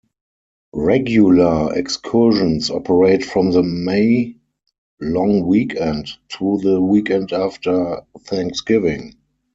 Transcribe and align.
Regular 0.73 1.77
excursions 1.77 2.71
operate 2.71 3.23
from 3.23 3.51
the 3.51 3.61
May 3.61 4.35
long 4.99 5.45
weekend 5.45 6.09
through 6.27 6.59
to 6.63 6.69
the 6.71 6.81
weekend 6.81 7.31
after 7.33 8.01
Thanksgiving. 8.21 9.13